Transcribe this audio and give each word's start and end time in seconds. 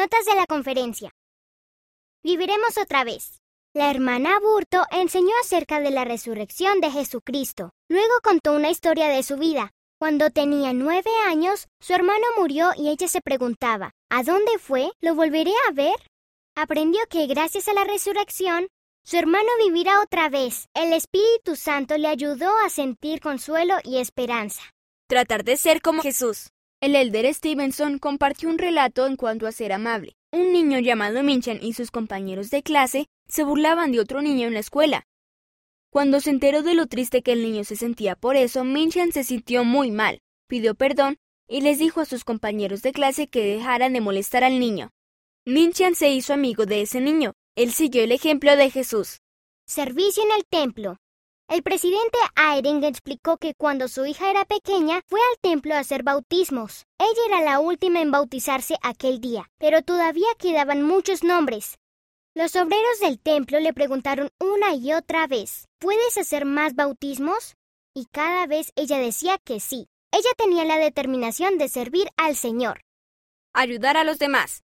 Notas 0.00 0.24
de 0.24 0.34
la 0.34 0.46
conferencia. 0.46 1.10
Viviremos 2.24 2.78
otra 2.78 3.04
vez. 3.04 3.42
La 3.74 3.90
hermana 3.90 4.40
Burto 4.40 4.82
enseñó 4.92 5.32
acerca 5.42 5.78
de 5.78 5.90
la 5.90 6.06
resurrección 6.06 6.80
de 6.80 6.90
Jesucristo. 6.90 7.72
Luego 7.90 8.14
contó 8.22 8.54
una 8.54 8.70
historia 8.70 9.08
de 9.08 9.22
su 9.22 9.36
vida. 9.36 9.72
Cuando 9.98 10.30
tenía 10.30 10.72
nueve 10.72 11.10
años, 11.26 11.66
su 11.80 11.92
hermano 11.92 12.24
murió 12.38 12.70
y 12.78 12.88
ella 12.88 13.08
se 13.08 13.20
preguntaba, 13.20 13.92
¿a 14.08 14.22
dónde 14.22 14.56
fue? 14.58 14.90
¿Lo 15.02 15.14
volveré 15.14 15.52
a 15.68 15.72
ver? 15.72 15.96
Aprendió 16.56 17.00
que 17.10 17.26
gracias 17.26 17.68
a 17.68 17.74
la 17.74 17.84
resurrección, 17.84 18.68
su 19.04 19.18
hermano 19.18 19.50
vivirá 19.58 20.00
otra 20.00 20.30
vez. 20.30 20.70
El 20.72 20.94
Espíritu 20.94 21.56
Santo 21.56 21.98
le 21.98 22.08
ayudó 22.08 22.50
a 22.64 22.70
sentir 22.70 23.20
consuelo 23.20 23.74
y 23.84 23.98
esperanza. 23.98 24.62
Tratar 25.10 25.44
de 25.44 25.58
ser 25.58 25.82
como 25.82 26.00
Jesús. 26.00 26.52
El 26.82 26.96
elder 26.96 27.34
Stevenson 27.34 27.98
compartió 27.98 28.48
un 28.48 28.56
relato 28.56 29.06
en 29.06 29.16
cuanto 29.16 29.46
a 29.46 29.52
ser 29.52 29.70
amable. 29.74 30.16
Un 30.32 30.50
niño 30.50 30.78
llamado 30.78 31.22
Minchan 31.22 31.58
y 31.60 31.74
sus 31.74 31.90
compañeros 31.90 32.48
de 32.48 32.62
clase 32.62 33.06
se 33.28 33.44
burlaban 33.44 33.92
de 33.92 34.00
otro 34.00 34.22
niño 34.22 34.46
en 34.46 34.54
la 34.54 34.60
escuela. 34.60 35.04
Cuando 35.90 36.20
se 36.20 36.30
enteró 36.30 36.62
de 36.62 36.72
lo 36.72 36.86
triste 36.86 37.20
que 37.20 37.32
el 37.32 37.42
niño 37.42 37.64
se 37.64 37.76
sentía 37.76 38.16
por 38.16 38.34
eso, 38.34 38.64
Minchan 38.64 39.12
se 39.12 39.24
sintió 39.24 39.62
muy 39.62 39.90
mal, 39.90 40.20
pidió 40.48 40.74
perdón 40.74 41.18
y 41.46 41.60
les 41.60 41.78
dijo 41.78 42.00
a 42.00 42.06
sus 42.06 42.24
compañeros 42.24 42.80
de 42.80 42.92
clase 42.92 43.28
que 43.28 43.44
dejaran 43.44 43.92
de 43.92 44.00
molestar 44.00 44.42
al 44.42 44.58
niño. 44.58 44.88
Minchan 45.44 45.94
se 45.94 46.10
hizo 46.10 46.32
amigo 46.32 46.64
de 46.64 46.80
ese 46.80 47.02
niño. 47.02 47.34
Él 47.56 47.72
siguió 47.72 48.04
el 48.04 48.12
ejemplo 48.12 48.56
de 48.56 48.70
Jesús. 48.70 49.18
Servicio 49.66 50.22
en 50.22 50.30
el 50.30 50.44
templo. 50.48 50.96
El 51.50 51.64
presidente 51.64 52.16
Eyring 52.36 52.84
explicó 52.84 53.36
que 53.36 53.54
cuando 53.54 53.88
su 53.88 54.06
hija 54.06 54.30
era 54.30 54.44
pequeña 54.44 55.00
fue 55.08 55.18
al 55.18 55.38
templo 55.40 55.74
a 55.74 55.80
hacer 55.80 56.04
bautismos. 56.04 56.84
Ella 56.96 57.22
era 57.26 57.40
la 57.40 57.58
última 57.58 58.00
en 58.00 58.12
bautizarse 58.12 58.76
aquel 58.82 59.20
día, 59.20 59.50
pero 59.58 59.82
todavía 59.82 60.28
quedaban 60.38 60.84
muchos 60.84 61.24
nombres. 61.24 61.76
Los 62.36 62.54
obreros 62.54 63.00
del 63.00 63.18
templo 63.18 63.58
le 63.58 63.72
preguntaron 63.72 64.30
una 64.38 64.74
y 64.76 64.92
otra 64.92 65.26
vez, 65.26 65.66
¿puedes 65.80 66.16
hacer 66.18 66.44
más 66.44 66.76
bautismos? 66.76 67.56
Y 67.96 68.06
cada 68.12 68.46
vez 68.46 68.70
ella 68.76 68.98
decía 68.98 69.36
que 69.42 69.58
sí. 69.58 69.88
Ella 70.12 70.30
tenía 70.38 70.64
la 70.64 70.78
determinación 70.78 71.58
de 71.58 71.68
servir 71.68 72.10
al 72.16 72.36
Señor. 72.36 72.82
Ayudar 73.52 73.96
a 73.96 74.04
los 74.04 74.20
demás. 74.20 74.62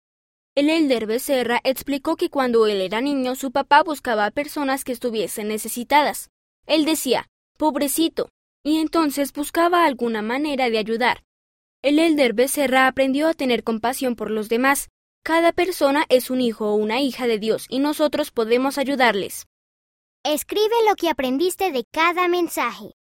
El 0.55 0.71
elder 0.71 1.07
Becerra 1.07 1.61
explicó 1.65 2.15
que 2.15 2.31
cuando 2.31 2.69
él 2.69 2.81
era 2.81 3.01
niño 3.01 3.35
su 3.35 3.51
papá 3.51 3.83
buscaba 3.83 4.27
a 4.27 4.31
personas 4.31 4.85
que 4.85 4.93
estuviesen 4.93 5.49
necesitadas. 5.49 6.31
Él 6.67 6.85
decía, 6.85 7.29
pobrecito, 7.57 8.29
y 8.65 8.79
entonces 8.79 9.33
buscaba 9.33 9.85
alguna 9.85 10.23
manera 10.23 10.71
de 10.71 10.79
ayudar. 10.79 11.23
El 11.83 12.01
elder 12.01 12.33
Becerra 12.33 12.89
aprendió 12.89 13.29
a 13.29 13.35
tener 13.35 13.63
compasión 13.63 14.17
por 14.17 14.33
los 14.33 14.49
demás. 14.49 14.89
Cada 15.23 15.53
persona 15.53 16.05
es 16.09 16.31
un 16.31 16.41
hijo 16.41 16.73
o 16.73 16.75
una 16.75 17.01
hija 17.01 17.29
de 17.29 17.39
Dios 17.39 17.67
y 17.69 17.79
nosotros 17.79 18.33
podemos 18.33 18.77
ayudarles. 18.77 19.47
Escribe 20.25 20.75
lo 20.89 20.97
que 20.97 21.09
aprendiste 21.09 21.71
de 21.71 21.85
cada 21.93 22.27
mensaje. 22.27 22.97